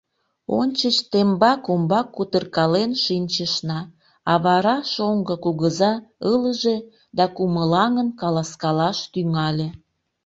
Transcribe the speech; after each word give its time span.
Ончыч 0.59 0.97
тембак-умбак 1.11 2.07
кутыркален 2.15 2.91
шинчышна, 3.03 3.79
а 4.31 4.33
вара 4.45 4.77
шоҥго 4.91 5.35
кугыза 5.43 5.93
ылыже 6.31 6.77
да 7.17 7.25
кумылаҥын 7.35 8.09
каласкалаш 8.21 8.97
тӱҥале. 9.11 9.67